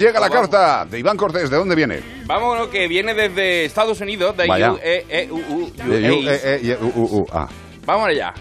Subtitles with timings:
[0.00, 1.50] Llega la carta de Iván Cortés.
[1.50, 2.00] ¿De dónde viene?
[2.24, 4.72] Vamos, que viene desde Estados Unidos, de Vaya.
[4.72, 5.72] UEEUU.
[5.76, 7.46] De U, E, E, y, U, U, U, A.
[7.84, 8.32] Vamos allá.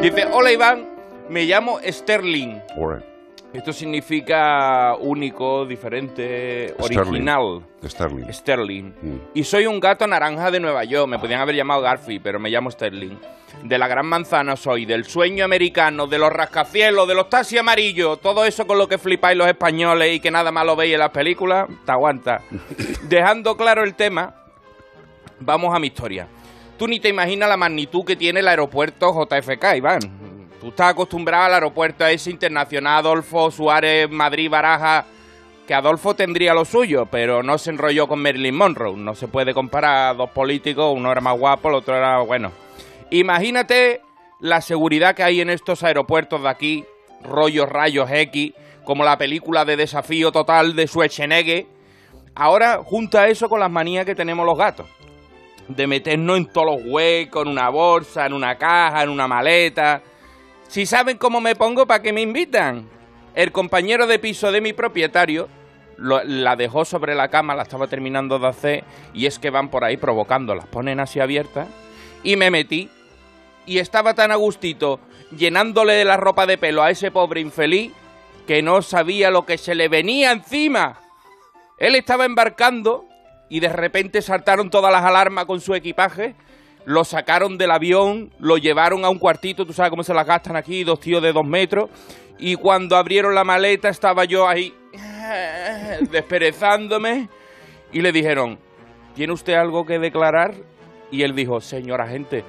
[0.00, 0.88] Dice, hola Iván,
[1.28, 2.60] me llamo Sterling.
[3.52, 7.64] Esto significa único, diferente, original.
[7.84, 8.32] Sterling.
[8.32, 8.84] Sterling.
[9.02, 9.16] Mm.
[9.34, 11.08] Y soy un gato naranja de Nueva York.
[11.08, 13.16] Me podían haber llamado Garfield, pero me llamo Sterling.
[13.64, 18.20] De la Gran Manzana soy, del sueño americano, de los rascacielos, de los taxis amarillos.
[18.20, 21.00] Todo eso con lo que flipáis los españoles y que nada más lo veis en
[21.00, 22.42] las películas, te aguanta.
[23.08, 24.32] Dejando claro el tema,
[25.40, 26.28] vamos a mi historia.
[26.78, 30.29] Tú ni te imaginas la magnitud que tiene el aeropuerto JFK, Iván.
[30.60, 35.06] Tú estás acostumbrado al aeropuerto ese internacional Adolfo Suárez, Madrid, Baraja,
[35.66, 38.94] que Adolfo tendría lo suyo, pero no se enrolló con Marilyn Monroe.
[38.94, 42.52] No se puede comparar a dos políticos, uno era más guapo, el otro era bueno.
[43.10, 44.02] Imagínate
[44.38, 46.84] la seguridad que hay en estos aeropuertos de aquí,
[47.22, 48.52] rollos rayos X,
[48.84, 51.66] como la película de desafío total de Schwarzenegger.
[52.34, 54.86] Ahora junta eso con las manías que tenemos los gatos
[55.68, 60.02] de meternos en todos los huecos, en una bolsa, en una caja, en una maleta.
[60.70, 62.88] Si saben cómo me pongo, ¿para qué me invitan?
[63.34, 65.48] El compañero de piso de mi propietario
[65.96, 69.68] lo- la dejó sobre la cama, la estaba terminando de hacer, y es que van
[69.68, 71.66] por ahí provocando, las ponen así abiertas,
[72.22, 72.88] y me metí,
[73.66, 75.00] y estaba tan a gustito,
[75.36, 77.92] llenándole de la ropa de pelo a ese pobre infeliz,
[78.46, 81.00] que no sabía lo que se le venía encima.
[81.78, 83.06] Él estaba embarcando
[83.48, 86.36] y de repente saltaron todas las alarmas con su equipaje,
[86.84, 90.56] lo sacaron del avión, lo llevaron a un cuartito, tú sabes cómo se las gastan
[90.56, 91.90] aquí, dos tíos de dos metros,
[92.38, 94.74] y cuando abrieron la maleta estaba yo ahí
[96.10, 97.28] desperezándome
[97.92, 98.58] y le dijeron,
[99.14, 100.54] ¿tiene usted algo que declarar?
[101.10, 102.44] Y él dijo, señor agente,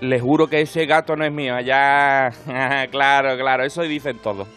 [0.00, 2.30] le juro que ese gato no es mío, ya,
[2.90, 4.48] claro, claro, eso dicen todos.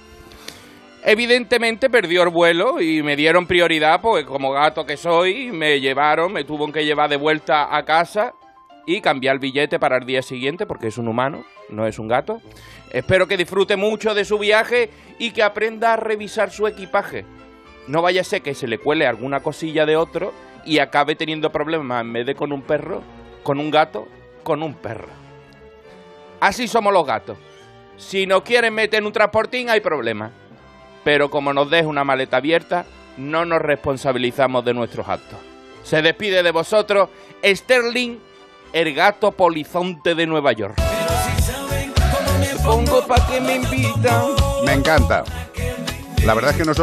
[1.04, 6.34] Evidentemente perdió el vuelo y me dieron prioridad, porque como gato que soy, me llevaron,
[6.34, 8.34] me tuvo que llevar de vuelta a casa
[8.86, 12.08] y cambiar el billete para el día siguiente, porque es un humano, no es un
[12.08, 12.42] gato.
[12.92, 17.26] Espero que disfrute mucho de su viaje y que aprenda a revisar su equipaje.
[17.88, 20.34] No vaya a ser que se le cuele alguna cosilla de otro
[20.66, 23.02] y acabe teniendo problemas en vez de con un perro,
[23.44, 24.08] con un gato,
[24.44, 25.10] con un perro.
[26.40, 27.38] Así somos los gatos.
[27.98, 30.32] Si nos quieren meter en un transportín hay problema.
[31.04, 32.86] Pero como nos deja una maleta abierta,
[33.18, 35.40] no nos responsabilizamos de nuestros actos.
[35.84, 37.10] Se despide de vosotros
[37.44, 38.18] Sterling,
[38.74, 40.76] el gato polizonte de Nueva York.
[42.64, 44.36] Pongo pa' que me invitan.
[44.66, 45.24] Me encanta.
[46.26, 46.74] La verdad es que nosotros